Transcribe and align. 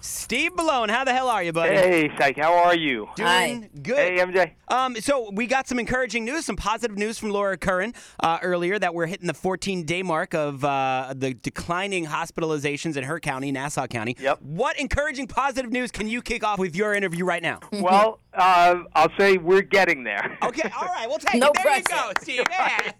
Steve 0.00 0.52
Bellone, 0.54 0.90
how 0.90 1.02
the 1.02 1.12
hell 1.12 1.28
are 1.28 1.42
you, 1.42 1.52
buddy? 1.52 1.74
Hey, 1.74 2.10
Syke, 2.16 2.36
how 2.38 2.54
are 2.54 2.76
you? 2.76 3.08
Doing 3.16 3.28
Hi. 3.28 3.70
good. 3.82 3.96
Hey, 3.98 4.18
MJ. 4.18 4.52
Um, 4.68 4.94
so 4.96 5.28
we 5.32 5.48
got 5.48 5.66
some 5.66 5.80
encouraging 5.80 6.24
news, 6.24 6.44
some 6.44 6.54
positive 6.54 6.96
news 6.96 7.18
from 7.18 7.30
Laura 7.30 7.56
Curran 7.56 7.94
uh, 8.20 8.38
earlier 8.40 8.78
that 8.78 8.94
we're 8.94 9.06
hitting 9.06 9.26
the 9.26 9.32
14-day 9.32 10.04
mark 10.04 10.34
of 10.34 10.64
uh, 10.64 11.14
the 11.16 11.34
declining 11.34 12.06
hospitalizations 12.06 12.96
in 12.96 13.02
her 13.04 13.18
county, 13.18 13.50
Nassau 13.50 13.88
County. 13.88 14.14
Yep. 14.20 14.40
What 14.42 14.78
encouraging 14.78 15.26
positive 15.26 15.72
news 15.72 15.90
can 15.90 16.06
you 16.06 16.22
kick 16.22 16.44
off 16.44 16.60
with 16.60 16.76
your 16.76 16.94
interview 16.94 17.24
right 17.24 17.42
now? 17.42 17.58
Well, 17.88 18.20
uh, 18.34 18.82
I'll 18.94 19.10
say 19.18 19.38
we're 19.38 19.62
getting 19.62 20.04
there. 20.04 20.36
Okay, 20.42 20.70
all 20.78 20.88
right, 20.88 21.08
we'll 21.08 21.18
take 21.18 21.40
No 21.40 21.48
it. 21.48 21.54
There 21.64 21.76
you 21.76 21.82
pressure. 21.82 22.12
go, 22.14 22.22
Steve. 22.22 22.44
Yeah. 22.50 22.90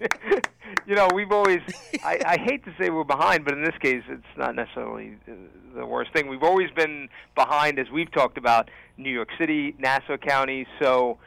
you 0.86 0.94
know, 0.94 1.08
we've 1.14 1.30
always, 1.30 1.60
I, 2.02 2.18
I 2.24 2.38
hate 2.38 2.64
to 2.64 2.74
say 2.80 2.88
we're 2.90 3.04
behind, 3.04 3.44
but 3.44 3.52
in 3.54 3.62
this 3.62 3.74
case, 3.82 4.02
it's 4.08 4.24
not 4.36 4.54
necessarily 4.54 5.16
uh, 5.28 5.32
the 5.74 5.86
worst 5.86 6.12
thing. 6.12 6.28
We've 6.28 6.42
always 6.42 6.70
been 6.70 7.08
behind, 7.34 7.78
as 7.78 7.90
we've 7.90 8.10
talked 8.10 8.38
about, 8.38 8.70
New 8.96 9.10
York 9.10 9.28
City, 9.38 9.74
Nassau 9.78 10.16
County. 10.16 10.66
So, 10.80 11.18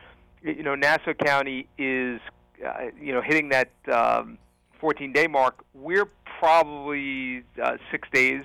you 0.43 0.63
know, 0.63 0.75
Nassau 0.75 1.13
County 1.13 1.67
is, 1.77 2.19
uh, 2.66 2.85
you 2.99 3.13
know, 3.13 3.21
hitting 3.21 3.49
that 3.49 3.71
um, 3.91 4.38
14 4.79 5.13
day 5.13 5.27
mark. 5.27 5.63
We're 5.73 6.09
probably 6.39 7.43
uh, 7.61 7.77
six 7.91 8.07
days 8.11 8.43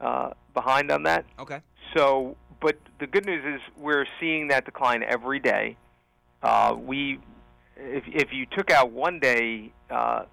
uh, 0.00 0.30
behind 0.54 0.90
on 0.90 1.04
that. 1.04 1.24
Okay. 1.38 1.60
So, 1.96 2.36
but 2.60 2.76
the 2.98 3.06
good 3.06 3.24
news 3.24 3.44
is 3.44 3.60
we're 3.76 4.06
seeing 4.20 4.48
that 4.48 4.64
decline 4.64 5.02
every 5.02 5.38
day. 5.38 5.76
Uh, 6.42 6.76
we, 6.78 7.18
if 7.76 8.04
if 8.06 8.32
you 8.32 8.46
took 8.46 8.70
out 8.70 8.92
one 8.92 9.18
day 9.18 9.72
uh, 9.90 10.24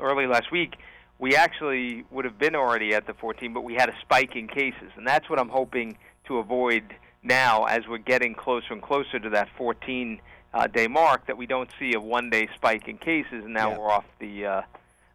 early 0.00 0.26
last 0.26 0.50
week, 0.52 0.74
we 1.22 1.36
actually 1.36 2.04
would 2.10 2.24
have 2.24 2.36
been 2.36 2.56
already 2.56 2.94
at 2.94 3.06
the 3.06 3.14
14, 3.14 3.54
but 3.54 3.62
we 3.62 3.74
had 3.74 3.88
a 3.88 3.94
spike 4.00 4.34
in 4.34 4.48
cases, 4.48 4.90
and 4.96 5.06
that's 5.06 5.30
what 5.30 5.38
I'm 5.38 5.48
hoping 5.48 5.96
to 6.26 6.38
avoid 6.38 6.82
now 7.22 7.62
as 7.66 7.86
we're 7.88 7.98
getting 7.98 8.34
closer 8.34 8.72
and 8.72 8.82
closer 8.82 9.20
to 9.20 9.30
that 9.30 9.48
14 9.56 10.20
uh, 10.52 10.66
day 10.66 10.88
mark. 10.88 11.28
That 11.28 11.38
we 11.38 11.46
don't 11.46 11.70
see 11.78 11.94
a 11.94 12.00
one 12.00 12.28
day 12.28 12.48
spike 12.56 12.88
in 12.88 12.98
cases, 12.98 13.44
and 13.44 13.54
now 13.54 13.70
Yeah. 13.70 13.78
we're 13.78 13.90
off 13.92 14.04
the 14.18 14.46
uh, 14.46 14.62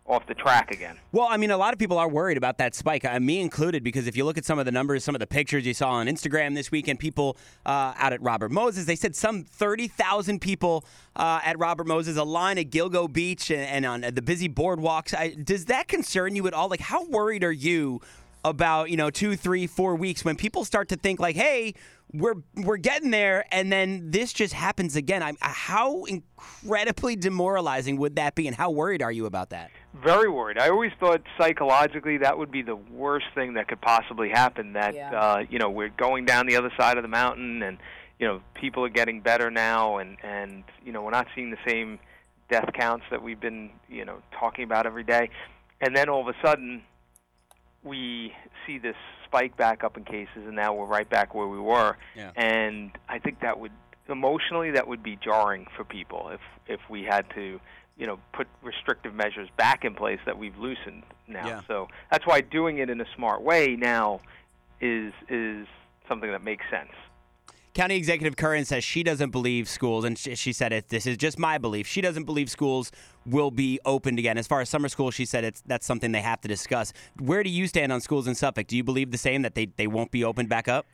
off 0.08 0.26
the 0.26 0.34
track 0.34 0.72
again. 0.72 0.98
Well, 1.12 1.28
I 1.30 1.38
mean, 1.38 1.52
a 1.52 1.58
lot 1.58 1.74
of 1.74 1.80
people 1.80 1.98
are 1.98 2.08
worried 2.08 2.38
about 2.38 2.58
that 2.60 2.74
spike, 2.76 3.04
uh, 3.04 3.20
me 3.20 3.42
included, 3.42 3.84
because 3.84 4.08
if 4.08 4.16
you 4.16 4.24
look 4.24 4.38
at 4.38 4.46
some 4.46 4.58
of 4.58 4.66
the 4.66 4.72
numbers, 4.72 5.04
some 5.04 5.16
of 5.16 5.20
the 5.20 5.28
pictures 5.28 5.66
you 5.66 5.74
saw 5.74 5.90
on 5.90 6.08
Instagram 6.08 6.56
this 6.56 6.72
weekend, 6.72 7.00
people 7.00 7.38
uh, 7.66 7.94
out 7.98 8.14
at 8.14 8.22
Robert 8.22 8.50
Moses, 8.50 8.86
they 8.86 8.96
said 8.96 9.16
some 9.16 9.44
30,000 9.44 10.40
people 10.40 10.86
uh, 11.16 11.42
at 11.44 11.60
Robert 11.60 11.88
Moses, 11.88 12.16
a 12.16 12.24
line 12.24 12.58
at 12.58 12.70
Gilgo 12.70 13.12
Beach 13.12 13.52
and, 13.52 13.86
and 13.86 13.86
on 13.86 14.14
the 14.14 14.22
busy 14.22 14.48
boardwalks. 14.48 15.14
I, 15.14 15.30
does 15.30 15.66
that 15.66 15.88
concern 15.88 16.36
you 16.36 16.48
at 16.48 16.54
all? 16.54 16.70
Like, 16.70 16.82
how 16.82 17.06
worried 17.06 17.44
are 17.44 17.52
you 17.52 18.02
about, 18.44 18.90
you 18.90 18.98
know, 18.98 19.10
two, 19.10 19.36
three, 19.36 19.68
four 19.68 19.96
weeks 19.96 20.24
when 20.24 20.36
people 20.36 20.64
start 20.66 20.90
to 20.90 20.96
think, 20.96 21.20
like, 21.20 21.36
hey, 21.36 21.74
we're 22.14 22.36
we're 22.56 22.78
getting 22.78 23.12
there, 23.12 23.46
and 23.52 23.70
then 23.70 24.12
this 24.12 24.32
just 24.32 24.54
happens 24.54 24.96
again. 24.96 25.22
I'm, 25.22 25.36
how 25.42 26.06
incredibly 26.06 27.18
demoralizing 27.18 27.98
would 27.98 28.16
that 28.16 28.34
be, 28.34 28.48
and 28.48 28.56
how 28.56 28.72
worried 28.72 29.02
are 29.02 29.12
you 29.12 29.26
about 29.26 29.50
that? 29.50 29.72
Very 30.04 30.30
worried. 30.30 30.58
I 30.58 30.70
always 30.70 30.94
thought 31.02 31.22
psychologically 31.38 32.18
that 32.20 32.38
would 32.38 32.50
be 32.50 32.62
the 32.62 32.78
worst 32.78 33.26
thing 33.36 33.56
that 33.56 33.68
could 33.68 33.82
possibly 33.82 34.30
happen. 34.30 34.72
That 34.74 34.96
Yeah. 34.96 35.12
uh, 35.20 35.44
you 35.50 35.60
know 35.60 35.70
we're 35.70 35.90
going 35.90 36.24
down 36.24 36.46
the 36.46 36.56
other 36.56 36.72
side 36.80 36.96
of 36.98 37.04
the 37.04 37.10
mountain, 37.10 37.62
and 37.62 37.78
you 38.20 38.28
know 38.28 38.42
people 38.54 38.86
are 38.86 38.90
getting 38.90 39.20
better 39.20 39.52
now, 39.52 39.98
and 39.98 40.16
and 40.24 40.64
you 40.86 40.94
know 40.94 41.02
we're 41.02 41.12
not 41.12 41.28
seeing 41.36 41.52
the 41.52 41.58
same 41.68 42.00
death 42.50 42.70
counts 42.74 43.04
that 43.12 43.22
we've 43.22 43.42
been 43.42 43.70
you 43.90 44.06
know 44.06 44.20
talking 44.40 44.64
about 44.64 44.86
every 44.86 45.04
day, 45.04 45.30
and 45.82 45.94
then 45.94 46.08
all 46.08 46.22
of 46.22 46.28
a 46.34 46.36
sudden 46.42 46.84
we 47.88 48.34
see 48.66 48.78
this 48.78 48.96
spike 49.26 49.58
back 49.58 49.84
up 49.84 49.98
in 49.98 50.04
cases, 50.04 50.46
and 50.46 50.56
now 50.56 50.74
we're 50.74 50.86
right 50.86 51.10
back 51.10 51.34
where 51.34 51.48
we 51.48 51.60
were. 51.60 51.98
Yeah. 52.16 52.32
And 52.36 52.92
I 53.10 53.20
think 53.20 53.42
that 53.42 53.60
would 53.60 53.72
emotionally 54.10 54.72
that 54.72 54.88
would 54.88 55.04
be 55.04 55.18
jarring 55.18 55.68
for 55.76 55.84
people 55.84 56.30
if 56.30 56.40
if 56.68 56.80
we 56.90 57.04
had 57.04 57.26
to 57.36 57.60
you 57.98 58.08
know 58.08 58.20
put 58.34 58.48
restrictive 58.62 59.14
measures 59.14 59.50
back 59.58 59.84
in 59.84 59.94
place 59.94 60.20
that 60.26 60.38
we've 60.38 60.58
loosened 60.58 61.04
now. 61.28 61.48
Yeah. 61.48 61.62
So 61.68 61.88
that's 62.12 62.26
why 62.26 62.42
doing 62.42 62.78
it 62.78 62.90
in 62.90 63.02
a 63.02 63.06
smart 63.16 63.42
way 63.42 63.76
now 63.76 64.22
is 64.82 65.14
is 65.30 65.68
something 66.08 66.32
that 66.32 66.44
makes 66.44 66.66
sense. 66.70 66.92
County 67.78 67.96
Executive 67.96 68.36
Curran 68.36 68.66
says 68.66 68.84
she 68.84 69.04
doesn't 69.04 69.30
believe 69.30 69.70
schools, 69.70 70.04
and 70.04 70.18
she, 70.18 70.34
she 70.34 70.52
said 70.52 70.74
it. 70.74 70.90
This 70.90 71.06
is 71.06 71.16
just 71.16 71.38
my 71.38 71.60
belief. 71.60 71.86
She 71.86 72.02
doesn't 72.02 72.24
believe 72.24 72.50
schools 72.50 72.92
will 73.24 73.52
be 73.52 73.80
opened 73.86 74.18
again. 74.18 74.40
As 74.40 74.48
far 74.48 74.62
as 74.62 74.70
summer 74.70 74.90
school, 74.90 75.12
she 75.12 75.26
said 75.26 75.44
it's 75.44 75.62
that's 75.62 75.86
something 75.86 76.12
they 76.12 76.24
have 76.24 76.42
to 76.42 76.48
discuss. 76.48 76.92
Where 77.20 77.44
do 77.44 77.52
you 77.52 77.68
stand 77.68 77.92
on 77.92 78.02
schools 78.02 78.26
in 78.28 78.34
Suffolk? 78.34 78.66
Do 78.66 78.76
you 78.76 78.84
believe 78.84 79.12
the 79.12 79.20
same 79.20 79.44
that 79.44 79.54
they, 79.54 79.68
they 79.68 79.86
won't 79.86 80.10
be 80.10 80.24
opened 80.24 80.50
back 80.50 80.68
up? 80.68 80.88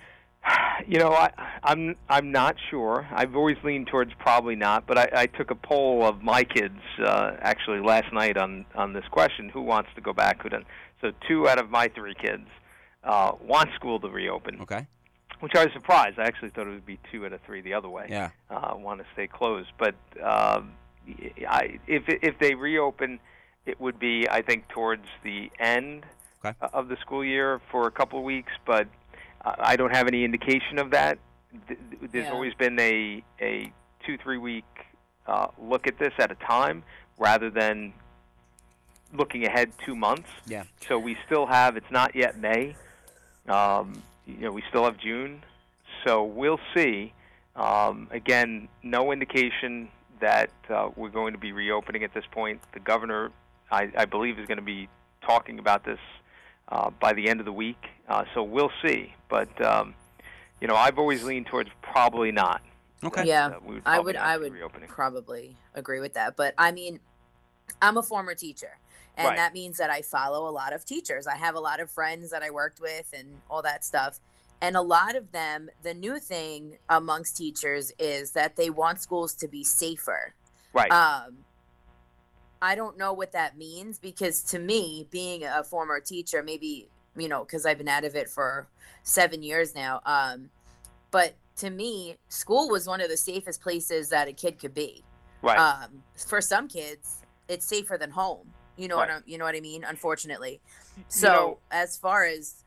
You 0.85 0.99
know, 0.99 1.13
I, 1.13 1.31
I'm 1.63 1.95
I'm 2.09 2.31
not 2.31 2.55
sure. 2.69 3.07
I've 3.13 3.37
always 3.37 3.55
leaned 3.63 3.87
towards 3.87 4.11
probably 4.19 4.55
not, 4.55 4.85
but 4.85 4.97
I, 4.97 5.09
I 5.15 5.25
took 5.27 5.51
a 5.51 5.55
poll 5.55 6.03
of 6.03 6.21
my 6.21 6.43
kids 6.43 6.79
uh, 6.99 7.37
actually 7.39 7.79
last 7.79 8.11
night 8.11 8.35
on 8.35 8.65
on 8.75 8.91
this 8.91 9.05
question: 9.09 9.47
who 9.47 9.61
wants 9.61 9.91
to 9.95 10.01
go 10.01 10.11
back? 10.11 10.41
Who 10.41 10.49
doesn't? 10.49 10.67
So 10.99 11.11
two 11.25 11.47
out 11.47 11.59
of 11.59 11.69
my 11.69 11.87
three 11.95 12.15
kids 12.15 12.47
uh, 13.03 13.33
want 13.41 13.69
school 13.75 13.99
to 14.01 14.09
reopen, 14.09 14.59
Okay. 14.61 14.87
Which 15.43 15.55
I 15.55 15.65
was 15.65 15.73
surprised. 15.73 16.19
I 16.19 16.23
actually 16.23 16.51
thought 16.51 16.67
it 16.67 16.69
would 16.69 16.85
be 16.85 16.99
two 17.11 17.25
out 17.25 17.33
of 17.33 17.41
three 17.41 17.59
the 17.59 17.73
other 17.73 17.89
way. 17.89 18.07
Yeah. 18.09 18.29
uh, 18.49 18.75
want 18.77 19.01
to 19.01 19.05
stay 19.11 19.27
closed. 19.27 19.71
But 19.77 19.93
um, 20.23 20.71
I, 21.45 21.79
if 21.85 22.03
if 22.07 22.39
they 22.39 22.55
reopen, 22.55 23.19
it 23.65 23.77
would 23.81 23.99
be 23.99 24.25
I 24.29 24.41
think 24.41 24.69
towards 24.69 25.03
the 25.21 25.51
end 25.59 26.05
Okay. 26.45 26.55
of 26.73 26.87
the 26.87 26.95
school 26.97 27.25
year 27.25 27.59
for 27.71 27.87
a 27.87 27.91
couple 27.91 28.19
of 28.19 28.23
weeks. 28.23 28.53
But 28.65 28.87
I 29.43 29.55
I 29.71 29.75
don't 29.75 29.93
have 29.93 30.07
any 30.07 30.23
indication 30.23 30.79
of 30.79 30.91
that. 30.91 31.17
Th- 31.67 31.77
th- 31.99 32.11
There's 32.13 32.27
Yeah. 32.27 32.31
always 32.31 32.53
been 32.53 32.79
a 32.79 33.21
a 33.41 33.69
two 34.05 34.17
three 34.17 34.37
week 34.37 34.63
uh, 35.27 35.47
look 35.61 35.87
at 35.87 35.99
this 35.99 36.13
at 36.19 36.31
a 36.31 36.35
time 36.35 36.83
rather 37.17 37.49
than 37.49 37.91
looking 39.13 39.45
ahead 39.45 39.73
two 39.85 39.95
months. 39.97 40.29
Yeah. 40.47 40.63
So 40.87 40.97
we 40.97 41.17
still 41.25 41.47
have. 41.47 41.75
It's 41.75 41.91
not 41.91 42.15
yet 42.15 42.39
May. 42.39 42.77
Um, 43.49 44.01
you 44.25 44.37
know, 44.37 44.51
we 44.51 44.63
still 44.69 44.83
have 44.85 44.97
June. 44.97 45.43
So 46.05 46.23
we'll 46.23 46.59
see. 46.75 47.13
Um, 47.55 48.07
again, 48.11 48.67
no 48.81 49.11
indication 49.11 49.89
that 50.19 50.49
uh, 50.69 50.89
we're 50.95 51.09
going 51.09 51.33
to 51.33 51.39
be 51.39 51.51
reopening 51.51 52.03
at 52.03 52.13
this 52.13 52.23
point. 52.31 52.61
The 52.73 52.79
governor, 52.79 53.31
I, 53.71 53.91
I 53.97 54.05
believe, 54.05 54.39
is 54.39 54.47
going 54.47 54.57
to 54.57 54.63
be 54.63 54.89
talking 55.25 55.59
about 55.59 55.83
this 55.85 55.99
uh, 56.69 56.89
by 56.99 57.13
the 57.13 57.27
end 57.29 57.39
of 57.39 57.45
the 57.45 57.53
week. 57.53 57.81
Uh, 58.07 58.23
so 58.33 58.43
we'll 58.43 58.71
see. 58.85 59.13
But 59.29 59.49
um, 59.63 59.93
you 60.61 60.67
know, 60.67 60.75
I've 60.75 60.97
always 60.97 61.23
leaned 61.23 61.47
towards 61.47 61.69
probably 61.81 62.31
not. 62.31 62.61
Okay. 63.03 63.25
Yeah, 63.25 63.47
Uh, 63.47 63.59
would 63.65 63.81
I 63.85 63.99
would 63.99 64.15
I 64.15 64.37
would 64.37 64.53
reopening. 64.53 64.87
probably 64.87 65.57
agree 65.73 65.99
with 65.99 66.13
that. 66.13 66.35
But 66.37 66.53
I 66.57 66.71
mean, 66.71 66.99
I'm 67.81 67.97
a 67.97 68.03
former 68.03 68.33
teacher. 68.33 68.77
And 69.17 69.27
Right. 69.27 69.37
that 69.37 69.53
means 69.53 69.77
that 69.77 69.89
I 69.89 70.01
follow 70.01 70.49
a 70.49 70.51
lot 70.51 70.73
of 70.73 70.85
teachers. 70.85 71.27
I 71.27 71.35
have 71.35 71.55
a 71.55 71.59
lot 71.59 71.79
of 71.79 71.91
friends 71.91 72.31
that 72.31 72.41
I 72.41 72.49
worked 72.49 72.79
with 72.79 73.13
and 73.13 73.41
all 73.49 73.61
that 73.61 73.83
stuff. 73.85 74.19
And 74.61 74.75
a 74.75 74.81
lot 74.81 75.15
of 75.15 75.31
them, 75.31 75.69
the 75.83 75.93
new 75.93 76.19
thing 76.19 76.77
amongst 76.89 77.37
teachers 77.37 77.91
is 77.99 78.31
that 78.31 78.55
they 78.55 78.69
want 78.69 79.01
schools 79.01 79.35
to 79.35 79.47
be 79.47 79.63
safer. 79.63 80.33
Right. 80.71 80.91
Um, 80.91 81.39
I 82.61 82.75
don't 82.75 82.97
know 82.97 83.11
what 83.13 83.33
that 83.33 83.57
means 83.57 83.99
because 83.99 84.41
to 84.43 84.59
me, 84.59 85.07
being 85.11 85.43
a 85.43 85.63
former 85.63 85.99
teacher, 85.99 86.41
maybe 86.41 86.87
you 87.15 87.27
know, 87.27 87.43
because 87.43 87.65
I've 87.65 87.77
been 87.77 87.87
out 87.87 88.05
of 88.05 88.15
it 88.15 88.29
for 88.29 88.67
seven 89.03 89.43
years 89.43 89.75
now. 89.75 90.01
Um, 90.05 90.49
but 91.11 91.35
to 91.57 91.69
me, 91.69 92.17
school 92.29 92.69
was 92.69 92.87
one 92.87 93.01
of 93.01 93.09
the 93.09 93.17
safest 93.17 93.61
places 93.61 94.09
that 94.09 94.27
a 94.27 94.33
kid 94.33 94.59
could 94.59 94.73
be. 94.73 95.03
right. 95.41 95.59
Um, 95.59 96.01
for 96.27 96.41
some 96.41 96.67
kids, 96.67 97.17
it's 97.47 97.65
safer 97.65 97.97
than 97.97 98.09
home. 98.09 98.51
You 98.77 98.87
know 98.87 98.97
what 98.97 99.09
Right. 99.09 99.17
I, 99.17 99.21
you 99.25 99.37
know 99.37 99.45
what 99.45 99.55
I 99.55 99.59
mean? 99.61 99.83
Unfortunately. 99.83 100.61
So 101.07 101.27
know- 101.27 101.57
as 101.71 101.97
far 101.97 102.25
as 102.25 102.63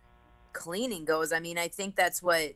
cleaning 0.53 1.05
goes, 1.05 1.32
I 1.32 1.41
mean, 1.41 1.58
I 1.58 1.69
think 1.69 1.97
that's 1.97 2.23
what 2.23 2.55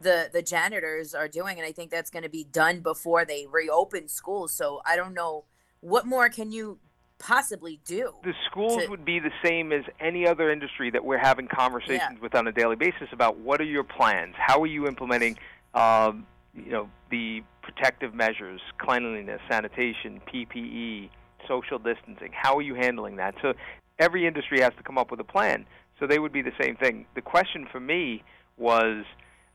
the 0.00 0.28
the 0.32 0.42
janitors 0.42 1.14
are 1.14 1.28
doing, 1.28 1.58
and 1.58 1.66
I 1.66 1.72
think 1.72 1.90
that's 1.90 2.10
going 2.10 2.24
to 2.24 2.28
be 2.28 2.44
done 2.44 2.80
before 2.80 3.24
they 3.24 3.46
reopen 3.46 4.08
schools. 4.08 4.52
So 4.52 4.82
I 4.84 4.96
don't 4.96 5.14
know 5.14 5.44
what 5.80 6.06
more 6.06 6.28
can 6.28 6.50
you 6.52 6.78
possibly 7.18 7.80
do? 7.84 8.12
The 8.24 8.34
schools 8.50 8.82
to- 8.82 8.90
would 8.90 9.04
be 9.04 9.20
the 9.20 9.30
same 9.44 9.72
as 9.72 9.84
any 10.00 10.26
other 10.26 10.50
industry 10.50 10.90
that 10.90 11.04
we're 11.04 11.18
having 11.18 11.46
conversations 11.46 12.20
with 12.20 12.34
on 12.34 12.48
a 12.48 12.52
daily 12.52 12.76
basis 12.76 13.08
about 13.12 13.38
what 13.38 13.60
are 13.60 13.64
your 13.64 13.84
plans? 13.84 14.34
How 14.36 14.60
are 14.60 14.66
you 14.66 14.88
implementing, 14.88 15.38
um, 15.74 16.26
you 16.52 16.72
know, 16.72 16.90
the 17.10 17.44
protective 17.62 18.12
measures, 18.12 18.60
cleanliness, 18.78 19.40
sanitation, 19.48 20.20
PPE, 20.26 21.10
social 21.48 21.78
distancing? 21.78 22.30
How 22.32 22.56
are 22.56 22.62
you 22.62 22.74
handling 22.74 23.16
that? 23.16 23.34
So 23.42 23.54
every 23.98 24.26
industry 24.26 24.60
has 24.60 24.72
to 24.76 24.82
come 24.82 24.98
up 24.98 25.10
with 25.10 25.20
a 25.20 25.24
plan. 25.24 25.66
So 25.98 26.06
they 26.06 26.18
would 26.18 26.32
be 26.32 26.42
the 26.42 26.52
same 26.60 26.76
thing. 26.76 27.06
The 27.14 27.22
question 27.22 27.66
for 27.70 27.80
me 27.80 28.24
was, 28.56 29.04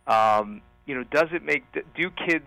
um, 0.08 0.62
you 0.86 0.96
know, 0.96 1.04
does 1.04 1.28
it 1.34 1.44
make 1.44 1.64
do 1.74 2.10
kids? 2.10 2.46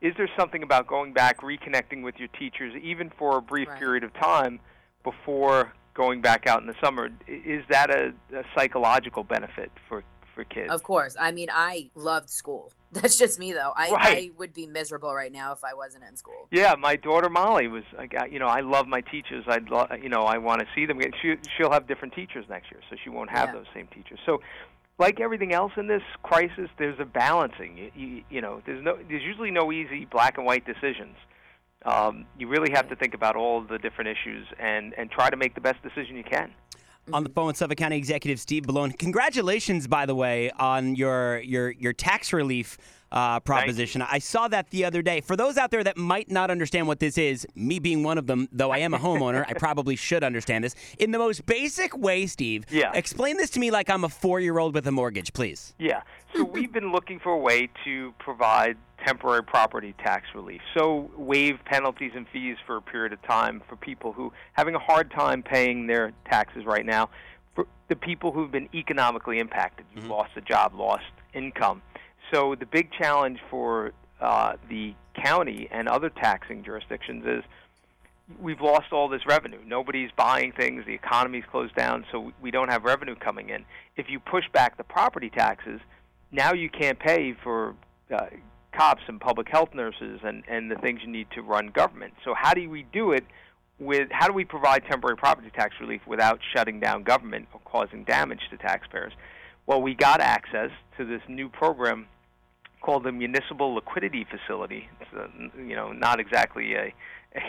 Is 0.00 0.14
there 0.16 0.28
something 0.38 0.62
about 0.62 0.86
going 0.86 1.12
back, 1.12 1.40
reconnecting 1.40 2.02
with 2.02 2.16
your 2.18 2.28
teachers, 2.28 2.74
even 2.82 3.10
for 3.18 3.38
a 3.38 3.42
brief 3.42 3.68
Right. 3.68 3.78
period 3.78 4.04
of 4.04 4.12
time, 4.14 4.60
before 5.02 5.72
going 5.94 6.20
back 6.20 6.46
out 6.46 6.60
in 6.60 6.66
the 6.66 6.74
summer? 6.82 7.08
Is 7.26 7.64
that 7.70 7.90
a, 7.90 8.12
a 8.34 8.44
psychological 8.54 9.24
benefit 9.24 9.72
for 9.88 10.04
for 10.34 10.44
kids? 10.44 10.70
Of 10.70 10.82
course. 10.82 11.16
I 11.18 11.32
mean, 11.32 11.48
I 11.50 11.90
loved 11.94 12.30
school. 12.30 12.70
That's 13.00 13.16
just 13.18 13.38
me, 13.38 13.52
though. 13.52 13.72
I, 13.76 13.90
Right. 13.90 14.18
I 14.18 14.30
would 14.38 14.52
be 14.52 14.66
miserable 14.66 15.14
right 15.14 15.32
now 15.32 15.52
if 15.52 15.62
I 15.64 15.74
wasn't 15.74 16.04
in 16.08 16.16
school. 16.16 16.48
Yeah, 16.50 16.74
my 16.78 16.96
daughter 16.96 17.28
Molly 17.28 17.68
was. 17.68 17.84
I 17.98 18.06
got, 18.06 18.32
you 18.32 18.38
know, 18.38 18.46
I 18.46 18.60
love 18.60 18.86
my 18.88 19.00
teachers. 19.00 19.44
I'd 19.46 19.68
lo- 19.68 19.86
you 20.02 20.08
know, 20.08 20.22
I 20.22 20.38
want 20.38 20.60
to 20.60 20.66
see 20.74 20.86
them. 20.86 21.00
She, 21.22 21.34
she'll 21.56 21.70
have 21.72 21.86
different 21.86 22.14
teachers 22.14 22.44
next 22.48 22.70
year, 22.70 22.80
so 22.90 22.96
she 23.02 23.10
won't 23.10 23.30
have 23.30 23.50
Yeah. 23.50 23.54
those 23.56 23.66
same 23.74 23.86
teachers. 23.88 24.18
So, 24.24 24.40
like 24.98 25.20
everything 25.20 25.52
else 25.52 25.72
in 25.76 25.88
this 25.88 26.02
crisis, 26.22 26.70
there's 26.78 26.98
a 26.98 27.04
balancing. 27.04 27.76
You, 27.76 27.90
you, 27.94 28.22
you 28.30 28.40
know, 28.40 28.62
there's 28.64 28.82
no, 28.82 28.96
there's 29.08 29.22
usually 29.22 29.50
no 29.50 29.70
easy 29.70 30.06
black 30.06 30.38
and 30.38 30.46
white 30.46 30.64
decisions. 30.64 31.16
Um, 31.84 32.24
you 32.38 32.48
really 32.48 32.72
have 32.72 32.88
to 32.88 32.96
think 32.96 33.12
about 33.14 33.36
all 33.36 33.60
the 33.60 33.78
different 33.78 34.08
issues 34.10 34.46
and 34.58 34.94
and 34.98 35.10
try 35.10 35.28
to 35.30 35.36
make 35.36 35.54
the 35.54 35.60
best 35.60 35.82
decision 35.82 36.16
you 36.16 36.24
can. 36.24 36.50
On 37.12 37.22
the 37.22 37.30
phone 37.30 37.46
with 37.46 37.56
Suffolk 37.56 37.78
County 37.78 37.96
Executive 37.96 38.40
Steve 38.40 38.64
Bellone. 38.64 38.98
Congratulations, 38.98 39.86
by 39.86 40.06
the 40.06 40.14
way, 40.14 40.50
on 40.58 40.96
your 40.96 41.38
your 41.38 41.70
your 41.70 41.92
tax 41.92 42.32
relief 42.32 42.78
uh, 43.12 43.38
proposition. 43.38 44.02
I 44.02 44.18
saw 44.18 44.48
that 44.48 44.70
the 44.70 44.84
other 44.84 45.02
day. 45.02 45.20
For 45.20 45.36
those 45.36 45.56
out 45.56 45.70
there 45.70 45.84
that 45.84 45.96
might 45.96 46.28
not 46.30 46.50
understand 46.50 46.88
what 46.88 46.98
this 46.98 47.16
is, 47.16 47.46
me 47.54 47.78
being 47.78 48.02
one 48.02 48.18
of 48.18 48.26
them, 48.26 48.48
though 48.50 48.72
I 48.72 48.78
am 48.78 48.92
a 48.92 48.98
homeowner, 48.98 49.44
I 49.48 49.52
probably 49.54 49.94
should 49.94 50.24
understand 50.24 50.64
this. 50.64 50.74
In 50.98 51.12
the 51.12 51.18
most 51.18 51.46
basic 51.46 51.96
way, 51.96 52.26
Steve, 52.26 52.64
Yeah. 52.70 52.90
explain 52.92 53.36
this 53.36 53.50
to 53.50 53.60
me 53.60 53.70
like 53.70 53.88
I'm 53.88 54.02
a 54.02 54.08
four 54.08 54.40
year 54.40 54.58
old 54.58 54.74
with 54.74 54.88
a 54.88 54.92
mortgage, 54.92 55.32
please. 55.32 55.74
Yeah. 55.78 56.02
So 56.34 56.42
we've 56.42 56.72
been 56.72 56.90
looking 56.90 57.20
for 57.20 57.30
a 57.30 57.38
way 57.38 57.68
to 57.84 58.12
provide 58.18 58.76
temporary 59.06 59.42
property 59.42 59.94
tax 60.02 60.26
relief. 60.34 60.60
So 60.76 61.10
waive 61.16 61.58
penalties 61.64 62.12
and 62.14 62.26
fees 62.32 62.56
for 62.66 62.76
a 62.76 62.82
period 62.82 63.12
of 63.12 63.22
time 63.22 63.62
for 63.68 63.76
people 63.76 64.12
who 64.12 64.32
having 64.54 64.74
a 64.74 64.78
hard 64.78 65.10
time 65.10 65.42
paying 65.42 65.86
their 65.86 66.12
taxes 66.28 66.64
right 66.64 66.84
now. 66.84 67.10
For 67.54 67.66
the 67.88 67.96
people 67.96 68.32
who've 68.32 68.50
been 68.50 68.68
economically 68.74 69.38
impacted, 69.38 69.86
you've 69.94 70.06
lost 70.06 70.30
a 70.36 70.40
job, 70.40 70.74
lost 70.74 71.04
income. 71.32 71.82
So 72.32 72.54
the 72.56 72.66
big 72.66 72.90
challenge 72.92 73.38
for 73.48 73.92
uh, 74.20 74.54
the 74.68 74.94
county 75.14 75.68
and 75.70 75.88
other 75.88 76.10
taxing 76.10 76.64
jurisdictions 76.64 77.24
is 77.24 77.44
we've 78.40 78.60
lost 78.60 78.92
all 78.92 79.08
this 79.08 79.24
revenue. 79.26 79.60
Nobody's 79.64 80.10
buying 80.16 80.52
things. 80.52 80.84
The 80.84 80.94
economy's 80.94 81.44
closed 81.50 81.76
down, 81.76 82.04
so 82.10 82.32
we 82.42 82.50
don't 82.50 82.68
have 82.68 82.84
revenue 82.84 83.14
coming 83.14 83.50
in. 83.50 83.64
If 83.96 84.10
you 84.10 84.18
push 84.18 84.44
back 84.52 84.76
the 84.76 84.84
property 84.84 85.30
taxes, 85.30 85.80
now 86.32 86.52
you 86.52 86.68
can't 86.68 86.98
pay 86.98 87.34
for 87.44 87.74
uh, 88.12 88.26
cops 88.76 89.02
and 89.08 89.20
public 89.20 89.48
health 89.48 89.70
nurses 89.74 90.20
and, 90.22 90.42
and 90.48 90.70
the 90.70 90.76
things 90.76 91.00
you 91.02 91.10
need 91.10 91.28
to 91.34 91.42
run 91.42 91.68
government. 91.68 92.14
So 92.24 92.34
how 92.34 92.54
do 92.54 92.68
we 92.68 92.84
do 92.92 93.12
it 93.12 93.24
with 93.78 94.08
how 94.10 94.26
do 94.26 94.32
we 94.32 94.44
provide 94.44 94.84
temporary 94.90 95.16
property 95.16 95.50
tax 95.54 95.74
relief 95.80 96.00
without 96.06 96.40
shutting 96.54 96.80
down 96.80 97.02
government 97.02 97.48
or 97.52 97.60
causing 97.64 98.04
damage 98.04 98.40
to 98.50 98.56
taxpayers? 98.56 99.12
Well, 99.66 99.82
we 99.82 99.94
got 99.94 100.20
access 100.20 100.70
to 100.96 101.04
this 101.04 101.22
new 101.28 101.48
program 101.48 102.06
called 102.80 103.04
the 103.04 103.12
Municipal 103.12 103.74
Liquidity 103.74 104.24
Facility. 104.30 104.88
It's 105.00 105.10
uh, 105.14 105.26
you 105.58 105.74
know 105.74 105.92
not 105.92 106.20
exactly 106.20 106.74
a 106.74 106.94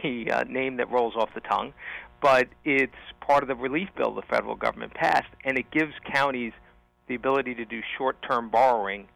a 0.03 0.29
uh, 0.29 0.44
name 0.45 0.77
that 0.77 0.89
rolls 0.91 1.13
off 1.15 1.29
the 1.33 1.41
tongue, 1.41 1.74
but 2.21 2.47
it's 2.65 2.94
part 3.21 3.44
of 3.44 3.47
the 3.47 3.56
relief 3.56 3.89
bill 3.95 4.13
the 4.13 4.21
federal 4.24 4.56
government 4.56 4.94
passed, 4.94 5.29
and 5.45 5.57
it 5.57 5.69
gives 5.71 5.94
counties 6.12 6.53
the 7.07 7.15
ability 7.15 7.56
to 7.56 7.63
do 7.63 7.81
short-term 7.97 8.50
borrowing 8.50 9.07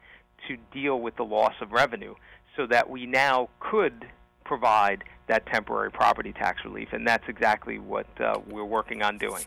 to 0.56 0.63
deal 0.71 1.00
with 1.00 1.15
the 1.15 1.24
loss 1.24 1.53
of 1.62 1.71
revenue, 1.71 2.15
so 2.56 2.68
that 2.68 2.89
we 2.89 3.06
now 3.06 3.50
could 3.59 4.07
provide 4.44 5.03
that 5.27 5.45
temporary 5.45 5.92
property 5.92 6.33
tax 6.33 6.65
relief, 6.65 6.89
and 6.92 7.07
that's 7.07 7.27
exactly 7.27 7.80
what 7.80 8.07
uh, 8.19 8.39
we're 8.50 8.65
working 8.65 9.01
on 9.01 9.18
doing. 9.18 9.44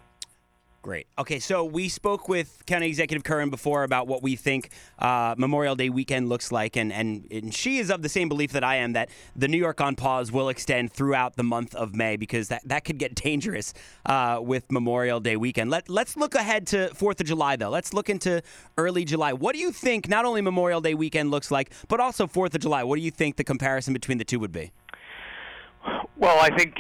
Great. 0.85 1.07
Okay, 1.19 1.39
so 1.39 1.65
we 1.65 1.89
spoke 1.89 2.29
with 2.29 2.63
County 2.67 2.89
Executive 2.89 3.25
Curran 3.25 3.49
before 3.49 3.85
about 3.85 4.07
what 4.07 4.23
we 4.23 4.37
think 4.37 4.69
uh, 4.99 5.35
Memorial 5.39 5.75
Day 5.75 5.89
weekend 5.89 6.29
looks 6.29 6.53
like, 6.53 6.77
and, 6.77 6.93
and, 6.93 7.27
and 7.31 7.55
she 7.55 7.79
is 7.79 7.91
of 7.91 8.03
the 8.03 8.09
same 8.11 8.29
belief 8.29 8.53
that 8.53 8.63
I 8.63 8.77
am 8.77 8.93
that 8.93 9.09
the 9.35 9.49
New 9.49 9.57
York 9.57 9.81
on 9.81 9.97
pause 9.97 10.31
will 10.31 10.51
extend 10.51 10.93
throughout 10.93 11.37
the 11.37 11.43
month 11.43 11.75
of 11.75 11.95
May 11.95 12.17
because 12.19 12.49
that, 12.49 12.69
that 12.69 12.85
could 12.85 12.99
get 12.99 13.15
dangerous 13.25 13.73
uh, 14.05 14.41
with 14.43 14.71
Memorial 14.71 15.21
Day 15.21 15.39
weekend. 15.39 15.71
Let, 15.71 15.89
let's 15.89 16.19
look 16.19 16.35
ahead 16.35 16.67
to 16.67 16.91
4th 16.91 17.19
of 17.19 17.27
July, 17.29 17.57
though. 17.57 17.71
Let's 17.71 17.95
look 17.95 18.11
into 18.11 18.43
early 18.77 19.07
July. 19.07 19.33
What 19.33 19.55
do 19.55 19.61
you 19.63 19.73
think 19.73 20.07
not 20.07 20.27
only 20.27 20.43
Memorial 20.43 20.83
Day 20.83 20.93
weekend 20.93 21.31
looks 21.31 21.51
like, 21.51 21.73
but 21.89 21.99
also 21.99 22.27
4th 22.27 22.57
of 22.57 22.61
July? 22.61 22.85
What 22.85 22.97
do 22.97 23.03
you 23.03 23.11
think 23.11 23.37
the 23.37 23.45
comparison 23.45 23.95
between 23.95 24.19
the 24.19 24.25
two 24.25 24.39
would 24.39 24.53
be? 24.53 24.71
Well, 26.19 26.39
I 26.41 26.55
think 26.55 26.75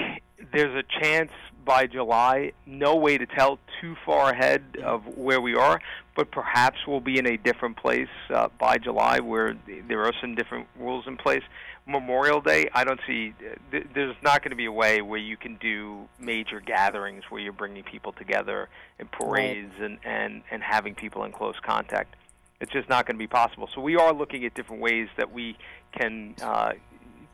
there's 0.52 0.76
a 0.76 1.00
chance 1.00 1.30
by 1.64 1.86
July, 1.86 2.52
no 2.66 2.96
way 2.96 3.18
to 3.18 3.26
tell 3.26 3.58
too 3.80 3.96
far 4.04 4.30
ahead 4.30 4.62
of 4.82 5.06
where 5.16 5.40
we 5.40 5.54
are, 5.54 5.80
but 6.14 6.30
perhaps 6.30 6.78
we'll 6.86 7.00
be 7.00 7.18
in 7.18 7.26
a 7.26 7.36
different 7.36 7.76
place 7.76 8.08
uh, 8.30 8.48
by 8.58 8.78
July 8.78 9.20
where 9.20 9.56
there 9.88 10.04
are 10.04 10.12
some 10.20 10.34
different 10.34 10.66
rules 10.78 11.06
in 11.06 11.16
place. 11.16 11.42
Memorial 11.86 12.40
Day, 12.40 12.68
I 12.72 12.84
don't 12.84 13.00
see, 13.06 13.34
th- 13.70 13.86
there's 13.94 14.16
not 14.22 14.42
going 14.42 14.50
to 14.50 14.56
be 14.56 14.64
a 14.64 14.72
way 14.72 15.02
where 15.02 15.18
you 15.18 15.36
can 15.36 15.56
do 15.56 16.08
major 16.18 16.60
gatherings 16.60 17.24
where 17.28 17.40
you're 17.40 17.52
bringing 17.52 17.82
people 17.82 18.12
together 18.12 18.68
and 18.98 19.10
parades 19.10 19.74
and, 19.80 19.98
and, 20.04 20.42
and 20.50 20.62
having 20.62 20.94
people 20.94 21.24
in 21.24 21.32
close 21.32 21.56
contact. 21.60 22.16
It's 22.60 22.72
just 22.72 22.88
not 22.88 23.04
going 23.06 23.16
to 23.16 23.18
be 23.18 23.26
possible. 23.26 23.68
So 23.74 23.82
we 23.82 23.96
are 23.96 24.14
looking 24.14 24.46
at 24.46 24.54
different 24.54 24.80
ways 24.80 25.08
that 25.16 25.32
we 25.32 25.58
can 25.92 26.34
uh, 26.40 26.72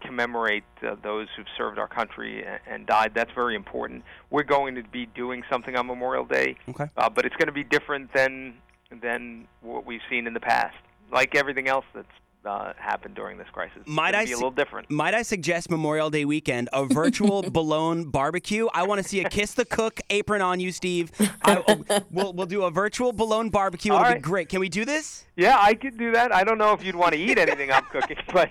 commemorate 0.00 0.64
uh, 0.86 0.96
those 1.02 1.28
who've 1.36 1.46
served 1.56 1.78
our 1.78 1.88
country 1.88 2.44
and, 2.44 2.60
and 2.66 2.86
died. 2.86 3.12
That's 3.14 3.32
very 3.34 3.54
important. 3.54 4.04
We're 4.30 4.42
going 4.42 4.74
to 4.76 4.82
be 4.82 5.06
doing 5.06 5.42
something 5.50 5.76
on 5.76 5.86
Memorial 5.86 6.24
Day, 6.24 6.56
Okay. 6.68 6.88
uh, 6.96 7.08
but 7.10 7.24
it's 7.24 7.36
going 7.36 7.48
to 7.48 7.52
be 7.52 7.64
different 7.64 8.12
than 8.14 8.54
than 9.02 9.46
what 9.60 9.86
we've 9.86 10.00
seen 10.10 10.26
in 10.26 10.34
the 10.34 10.40
past. 10.40 10.76
Like 11.12 11.36
everything 11.36 11.68
else 11.68 11.84
that's 11.94 12.08
uh, 12.44 12.72
happened 12.76 13.14
during 13.14 13.36
this 13.38 13.46
crisis, 13.52 13.82
Might 13.86 14.14
I 14.14 14.24
be 14.24 14.32
a 14.32 14.34
little 14.34 14.50
different. 14.50 14.90
Might 14.90 15.14
I 15.14 15.22
suggest 15.22 15.70
Memorial 15.70 16.10
Day 16.10 16.24
weekend, 16.24 16.68
a 16.72 16.86
virtual 16.86 17.42
Bologna 17.50 18.04
barbecue? 18.04 18.66
I 18.72 18.84
want 18.84 19.02
to 19.02 19.06
see 19.08 19.20
a 19.20 19.28
kiss 19.28 19.52
the 19.54 19.64
cook 19.64 20.00
apron 20.08 20.40
on 20.40 20.58
you, 20.58 20.72
Steve. 20.72 21.10
I, 21.44 21.62
oh, 21.68 21.84
we'll, 22.10 22.32
we'll 22.32 22.46
do 22.46 22.62
a 22.62 22.70
virtual 22.70 23.12
Bologna 23.12 23.50
barbecue. 23.50 23.92
It'll 23.92 23.98
All 24.02 24.08
be 24.10 24.14
right. 24.14 24.22
great. 24.22 24.48
Can 24.48 24.60
we 24.60 24.68
do 24.68 24.84
this? 24.84 25.26
Yeah, 25.36 25.56
I 25.60 25.74
could 25.74 25.98
do 25.98 26.12
that. 26.12 26.34
I 26.34 26.44
don't 26.44 26.58
know 26.58 26.72
if 26.72 26.82
you'd 26.82 26.96
want 26.96 27.12
to 27.12 27.18
eat 27.18 27.38
anything 27.38 27.70
I'm 27.70 27.84
cooking, 27.84 28.16
but 28.32 28.50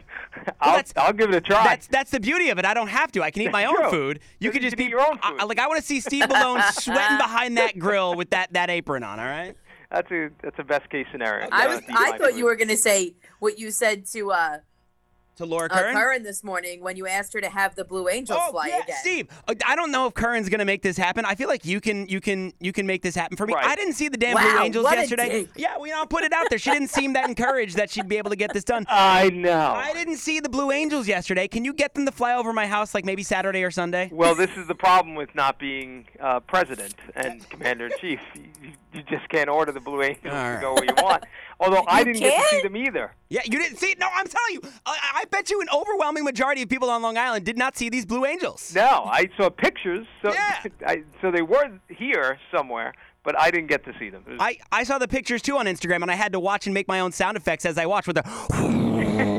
I'll, 0.61 0.75
that's- 0.75 0.93
I'll 0.95 1.13
give 1.13 1.29
it 1.29 1.35
a 1.35 1.41
try. 1.41 1.63
That's 1.63 1.87
that's 1.87 2.11
the 2.11 2.19
beauty 2.19 2.49
of 2.49 2.57
it. 2.59 2.65
I 2.65 2.73
don't 2.73 2.87
have 2.87 3.11
to. 3.13 3.23
I 3.23 3.31
can 3.31 3.41
eat 3.43 3.51
my 3.51 3.65
own 3.65 3.75
True. 3.75 3.89
food. 3.89 4.19
You 4.39 4.47
You 4.47 4.51
could 4.51 4.61
can 4.61 4.69
just 4.69 4.73
eat 4.79 4.85
be 4.85 4.89
your 4.89 5.01
own 5.01 5.19
I- 5.21 5.31
food. 5.31 5.41
I- 5.41 5.43
like 5.45 5.59
I 5.59 5.67
want 5.67 5.79
to 5.79 5.85
see 5.85 5.99
Steve 5.99 6.23
Bellone 6.25 6.63
sweating 6.73 7.17
behind 7.17 7.57
that 7.57 7.77
grill 7.79 8.15
with 8.15 8.29
that 8.31 8.53
that 8.53 8.69
apron 8.69 9.03
on. 9.03 9.19
All 9.19 9.25
right. 9.25 9.55
that's 9.91 10.11
a 10.11 10.29
that's 10.43 10.57
a 10.59 10.63
best 10.63 10.89
case 10.89 11.07
scenario. 11.11 11.47
I 11.51 11.67
was 11.67 11.81
I 11.89 12.17
thought 12.17 12.31
food. 12.31 12.37
you 12.37 12.45
were 12.45 12.55
gonna 12.55 12.77
say 12.77 13.15
what 13.39 13.57
you 13.59 13.71
said 13.71 14.05
to 14.13 14.31
uh, 14.31 14.57
To 15.39 15.45
Laura 15.45 15.69
uh 15.71 15.79
Curran. 15.79 15.95
Curran 15.95 16.23
this 16.23 16.43
morning 16.43 16.81
when 16.81 16.97
you 16.97 17.07
asked 17.07 17.31
her 17.31 17.39
to 17.39 17.49
have 17.49 17.73
the 17.73 17.85
Blue 17.85 18.09
Angels 18.09 18.37
Oh 18.41 18.51
fly 18.51 18.67
yeah, 18.67 18.83
again. 18.83 18.95
Steve. 18.99 19.27
uh, 19.47 19.55
I 19.65 19.77
don't 19.77 19.89
know 19.89 20.05
if 20.05 20.13
Curran's 20.13 20.49
gonna 20.49 20.65
make 20.65 20.81
this 20.81 20.97
happen. 20.97 21.23
I 21.23 21.35
feel 21.35 21.47
like 21.47 21.63
you 21.63 21.79
can, 21.79 22.07
you 22.09 22.19
can, 22.19 22.51
you 22.59 22.73
can 22.73 22.85
make 22.85 23.03
this 23.03 23.15
happen 23.15 23.37
for 23.37 23.47
me. 23.47 23.53
Right. 23.53 23.63
I 23.65 23.77
didn't 23.77 23.93
see 23.93 24.09
the 24.09 24.17
damn 24.17 24.35
Wow, 24.35 24.41
Blue 24.41 24.65
Angels 24.65 24.83
what 24.83 24.97
a 24.97 25.01
yesterday. 25.01 25.47
Yeah, 25.55 25.77
we 25.77 25.93
all 25.93 26.05
put 26.05 26.25
it 26.25 26.33
out 26.33 26.47
there. 26.49 26.59
She 26.59 26.71
didn't 26.71 26.89
seem 26.89 27.13
that 27.13 27.29
encouraged 27.29 27.77
that 27.77 27.89
she'd 27.89 28.09
be 28.09 28.17
able 28.17 28.31
to 28.31 28.35
get 28.35 28.51
this 28.53 28.65
done. 28.65 28.85
I 28.89 29.29
know. 29.29 29.71
I 29.77 29.93
didn't 29.93 30.17
see 30.17 30.41
the 30.41 30.49
Blue 30.49 30.71
Angels 30.71 31.07
yesterday. 31.07 31.47
Can 31.47 31.63
you 31.63 31.71
get 31.71 31.93
them 31.93 32.05
to 32.05 32.11
fly 32.11 32.35
over 32.35 32.51
my 32.51 32.67
house 32.67 32.93
like 32.93 33.05
maybe 33.05 33.23
Saturday 33.23 33.63
or 33.63 33.71
Sunday? 33.71 34.09
Well, 34.11 34.35
this 34.35 34.51
is 34.57 34.67
the 34.67 34.75
problem 34.75 35.15
with 35.15 35.33
not 35.35 35.57
being 35.57 36.05
uh, 36.19 36.41
president 36.41 36.95
and 37.15 37.49
commander 37.49 37.85
in 37.85 37.93
chief. 38.01 38.19
You, 38.93 39.03
just 39.03 39.29
can't 39.29 39.49
order 39.49 39.71
the 39.71 39.79
Blue 39.79 40.01
Angels 40.01 40.33
All 40.33 40.55
to 40.55 40.61
go 40.61 40.73
where 40.73 40.85
you 40.85 40.93
want. 40.97 41.23
Although 41.59 41.83
I 41.87 42.03
didn't 42.03 42.19
get 42.21 42.41
to 42.41 42.55
see 42.55 42.61
them 42.61 42.75
either. 42.77 43.11
Yeah, 43.29 43.41
you 43.45 43.59
didn't 43.59 43.77
see 43.77 43.87
it. 43.91 43.99
No, 43.99 44.07
I'm 44.13 44.25
telling 44.27 44.53
you. 44.53 44.61
I, 44.85 44.97
I 45.21 45.25
bet 45.29 45.49
you 45.49 45.61
an 45.61 45.67
overwhelming 45.73 46.23
majority 46.23 46.61
of 46.63 46.69
people 46.69 46.89
on 46.89 47.01
Long 47.01 47.17
Island 47.17 47.45
did 47.45 47.57
not 47.57 47.77
see 47.77 47.89
these 47.89 48.05
Blue 48.05 48.25
Angels. 48.25 48.73
No, 48.73 49.03
I 49.05 49.29
saw 49.37 49.49
pictures. 49.49 50.07
So, 50.21 50.33
Yeah. 50.33 50.63
I, 50.87 51.03
so 51.21 51.29
they 51.31 51.41
were 51.41 51.69
here 51.89 52.39
somewhere, 52.55 52.93
but 53.23 53.39
I 53.39 53.51
didn't 53.51 53.67
get 53.67 53.83
to 53.85 53.93
see 53.99 54.09
them. 54.09 54.23
Was- 54.27 54.37
I, 54.39 54.57
I 54.71 54.83
saw 54.83 54.97
the 54.97 55.07
pictures 55.07 55.41
too 55.41 55.57
on 55.57 55.65
Instagram, 55.65 56.01
and 56.01 56.09
I 56.09 56.15
had 56.15 56.31
to 56.33 56.39
watch 56.39 56.65
and 56.65 56.73
make 56.73 56.87
my 56.87 56.99
own 57.01 57.11
sound 57.11 57.37
effects 57.37 57.65
as 57.65 57.77
I 57.77 57.85
watched 57.85 58.07
with 58.07 58.15
the. 58.15 58.23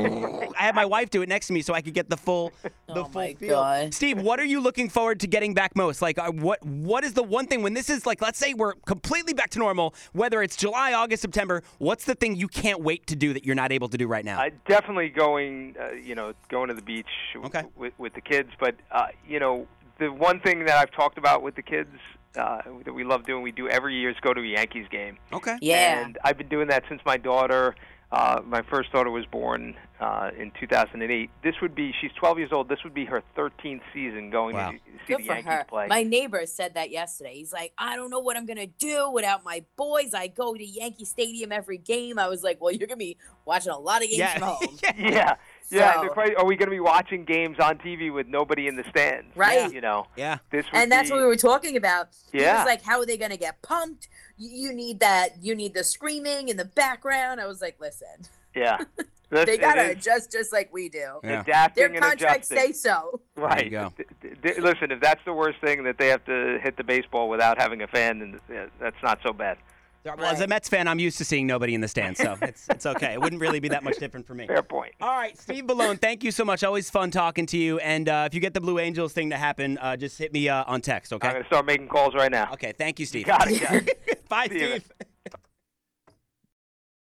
I 0.61 0.65
had 0.65 0.75
my 0.75 0.85
wife 0.85 1.09
do 1.09 1.23
it 1.23 1.29
next 1.29 1.47
to 1.47 1.53
me 1.53 1.63
so 1.63 1.73
I 1.73 1.81
could 1.81 1.95
get 1.95 2.07
the 2.07 2.17
full 2.17 2.53
the 2.61 2.69
Oh 2.89 3.03
full 3.05 3.09
my 3.21 3.33
feel. 3.33 3.55
God. 3.55 3.93
Steve, 3.95 4.21
what 4.21 4.39
are 4.39 4.45
you 4.45 4.61
looking 4.61 4.89
forward 4.89 5.19
to 5.21 5.27
getting 5.27 5.55
back 5.55 5.75
most? 5.75 6.03
Like, 6.03 6.19
uh, 6.19 6.31
what 6.31 6.63
what 6.63 7.03
is 7.03 7.13
the 7.13 7.23
one 7.23 7.47
thing 7.47 7.63
when 7.63 7.73
this 7.73 7.89
is 7.89 8.05
like, 8.05 8.21
let's 8.21 8.37
say 8.37 8.53
we're 8.53 8.73
completely 8.85 9.33
back 9.33 9.49
to 9.51 9.59
normal, 9.59 9.95
whether 10.13 10.43
it's 10.43 10.55
July, 10.55 10.93
August, 10.93 11.23
September, 11.23 11.63
what's 11.79 12.05
the 12.05 12.13
thing 12.13 12.35
you 12.35 12.47
can't 12.47 12.81
wait 12.81 13.07
to 13.07 13.15
do 13.15 13.33
that 13.33 13.43
you're 13.43 13.55
not 13.55 13.71
able 13.71 13.89
to 13.89 13.97
do 13.97 14.05
right 14.07 14.23
now? 14.23 14.39
Uh, 14.39 14.51
definitely 14.67 15.09
going, 15.09 15.75
uh, 15.81 15.93
you 15.93 16.13
know, 16.13 16.33
going 16.49 16.67
to 16.67 16.75
the 16.75 16.81
beach 16.83 17.07
w- 17.33 17.47
Okay. 17.47 17.67
with, 17.75 17.93
with 17.97 18.13
the 18.13 18.21
kids. 18.21 18.49
But 18.59 18.75
uh, 18.91 19.07
you 19.27 19.39
know, 19.39 19.65
the 19.97 20.11
one 20.11 20.39
thing 20.41 20.65
that 20.65 20.77
I've 20.77 20.91
talked 20.91 21.17
about 21.17 21.41
with 21.41 21.55
the 21.55 21.63
kids 21.63 21.89
uh, 22.35 22.61
that 22.85 22.93
we 22.93 23.03
love 23.03 23.25
doing, 23.25 23.41
we 23.41 23.51
do 23.51 23.67
every 23.67 23.95
year 23.95 24.11
is 24.11 24.15
go 24.21 24.31
to 24.35 24.41
a 24.41 24.45
Yankees 24.45 24.85
game. 24.91 25.17
okay. 25.33 25.57
Yeah. 25.59 26.01
And 26.05 26.19
I've 26.23 26.37
been 26.37 26.49
doing 26.49 26.67
that 26.67 26.83
since 26.87 27.01
my 27.03 27.17
daughter, 27.17 27.73
uh, 28.11 28.41
my 28.45 28.61
first 28.69 28.91
daughter 28.91 29.09
was 29.09 29.25
born 29.25 29.73
uh, 29.99 30.31
in 30.37 30.51
2008. 30.59 31.29
This 31.43 31.55
would 31.61 31.73
be, 31.73 31.93
she's 32.01 32.11
12 32.19 32.39
years 32.39 32.51
old. 32.51 32.67
This 32.67 32.79
would 32.83 32.93
be 32.93 33.05
her 33.05 33.23
13th 33.37 33.81
season 33.93 34.29
going 34.29 34.55
Wow. 34.55 34.71
to 34.71 34.77
see 34.77 34.81
Good 35.07 35.19
the 35.19 35.23
Yankees 35.23 35.45
her. 35.45 35.65
play. 35.69 35.87
My 35.87 36.03
neighbor 36.03 36.45
said 36.45 36.73
that 36.73 36.89
yesterday. 36.91 37.35
He's 37.35 37.53
like, 37.53 37.71
I 37.77 37.95
don't 37.95 38.09
know 38.09 38.19
what 38.19 38.35
I'm 38.35 38.45
gonna 38.45 38.67
do 38.67 39.09
without 39.11 39.43
my 39.45 39.63
boys. 39.77 40.13
I 40.13 40.27
go 40.27 40.53
to 40.53 40.63
Yankee 40.65 41.05
Stadium 41.05 41.51
every 41.53 41.77
game. 41.77 42.19
I 42.19 42.27
was 42.27 42.43
like, 42.43 42.59
Well, 42.59 42.73
you're 42.73 42.87
gonna 42.87 42.97
be 42.97 43.15
watching 43.45 43.71
a 43.71 43.79
lot 43.79 44.01
of 44.03 44.07
games 44.09 44.17
Yeah. 44.19 44.33
from 44.39 44.41
home. 44.49 44.77
yeah. 44.97 45.09
Yeah, 45.09 45.35
So- 45.79 46.03
the 46.03 46.09
que- 46.13 46.35
are 46.35 46.45
we 46.45 46.55
going 46.55 46.67
to 46.67 46.75
be 46.75 46.79
watching 46.79 47.23
games 47.23 47.57
on 47.59 47.77
TV 47.77 48.11
with 48.11 48.27
nobody 48.27 48.67
in 48.67 48.75
the 48.75 48.83
stands? 48.89 49.35
Right. 49.35 49.71
You 49.71 49.81
know, 49.81 50.07
Yeah. 50.17 50.37
this 50.51 50.65
and 50.73 50.91
that's 50.91 51.09
be, 51.09 51.13
what 51.15 51.21
we 51.21 51.27
were 51.27 51.35
talking 51.37 51.77
about. 51.77 52.09
He 52.31 52.39
Yeah. 52.41 52.57
was 52.57 52.65
like, 52.65 52.81
How 52.83 52.99
are 52.99 53.05
they 53.05 53.17
gonna 53.17 53.37
get 53.37 53.61
pumped? 53.61 54.07
You, 54.37 54.49
you 54.69 54.73
need 54.73 54.99
that. 54.99 55.41
You 55.41 55.55
need 55.55 55.73
the 55.73 55.83
screaming 55.83 56.49
in 56.49 56.57
the 56.57 56.65
background. 56.65 57.39
I 57.39 57.45
was 57.47 57.61
like, 57.61 57.77
Listen, 57.79 58.07
Yeah. 58.55 58.79
That's, 59.29 59.45
they 59.45 59.57
gotta 59.57 59.91
adjust 59.91 60.29
just 60.33 60.51
like 60.51 60.73
we 60.73 60.89
do. 60.89 61.19
Yeah. 61.23 61.39
adapting 61.39 61.93
Their 61.93 62.01
contracts 62.01 62.51
adjusting. 62.51 62.73
say 62.73 62.77
so. 62.77 63.21
Right. 63.37 63.63
you 63.63 63.71
go. 63.71 63.93
D- 63.97 64.03
d- 64.21 64.29
d- 64.41 64.59
listen, 64.59 64.91
if 64.91 64.99
that's 64.99 65.21
the 65.23 65.31
worst 65.31 65.59
thing 65.61 65.83
that 65.85 65.97
they 65.97 66.07
have 66.07 66.25
to 66.25 66.59
hit 66.61 66.75
the 66.75 66.83
baseball 66.83 67.29
without 67.29 67.57
having 67.57 67.81
a 67.81 67.87
fan, 67.87 68.19
then 68.19 68.39
that's 68.77 69.01
not 69.01 69.19
so 69.23 69.31
bad. 69.31 69.57
Well, 70.03 70.25
as 70.25 70.41
a 70.41 70.47
Mets 70.47 70.67
fan, 70.67 70.87
I'm 70.87 70.99
used 70.99 71.17
to 71.19 71.25
seeing 71.25 71.45
nobody 71.45 71.75
in 71.75 71.81
the 71.81 71.87
stands, 71.87 72.19
so 72.19 72.35
it's 72.41 72.67
it's 72.69 72.85
okay. 72.85 73.13
It 73.13 73.21
wouldn't 73.21 73.41
really 73.41 73.59
be 73.59 73.67
that 73.69 73.83
much 73.83 73.97
different 73.97 74.25
for 74.25 74.33
me. 74.33 74.47
Fair 74.47 74.63
point. 74.63 74.93
All 74.99 75.09
right, 75.09 75.37
Steve 75.37 75.65
Bellone, 75.65 75.99
thank 75.99 76.23
you 76.23 76.31
so 76.31 76.43
much. 76.43 76.63
Always 76.63 76.89
fun 76.89 77.11
talking 77.11 77.45
to 77.47 77.57
you. 77.57 77.79
And 77.79 78.09
uh, 78.09 78.23
if 78.27 78.33
you 78.33 78.39
get 78.39 78.53
the 78.53 78.61
Blue 78.61 78.79
Angels 78.79 79.13
thing 79.13 79.29
to 79.29 79.37
happen, 79.37 79.77
uh, 79.77 79.95
just 79.95 80.17
hit 80.17 80.33
me 80.33 80.49
uh, 80.49 80.63
on 80.65 80.81
text, 80.81 81.13
okay? 81.13 81.27
I'm 81.27 81.33
going 81.33 81.43
to 81.43 81.47
start 81.47 81.65
making 81.65 81.87
calls 81.87 82.15
right 82.15 82.31
now. 82.31 82.51
Okay, 82.53 82.73
thank 82.77 82.99
you, 82.99 83.05
Steve. 83.05 83.25
Got 83.25 83.49
it, 83.49 83.61
guys. 83.61 83.87
Bye, 84.29 84.47
See 84.47 84.59
Steve. 84.59 84.91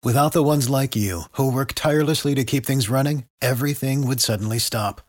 Without 0.03 0.33
the 0.33 0.43
ones 0.43 0.69
like 0.69 0.97
you, 0.97 1.23
who 1.33 1.49
work 1.49 1.71
tirelessly 1.73 2.35
to 2.35 2.43
keep 2.43 2.65
things 2.65 2.89
running, 2.89 3.23
everything 3.41 4.05
would 4.05 4.19
suddenly 4.19 4.59
stop. 4.59 4.99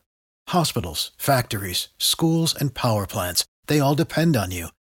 Hospitals, 0.47 1.11
factories, 1.17 1.89
schools, 1.97 2.55
and 2.55 2.73
power 2.73 3.05
plants, 3.05 3.43
they 3.67 3.81
all 3.81 3.95
depend 3.95 4.37
on 4.37 4.51
you. 4.51 4.69